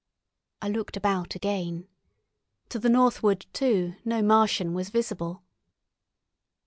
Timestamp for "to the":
2.69-2.89